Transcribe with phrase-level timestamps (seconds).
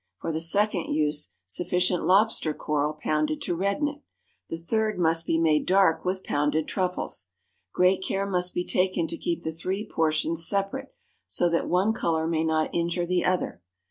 [0.17, 4.01] For the second use sufficient lobster coral pounded to redden it.
[4.49, 7.27] The third must be made dark with pounded truffles.
[7.71, 10.91] Great care must be taken to keep the three portions separate,
[11.27, 13.61] so that one color may not injure the other.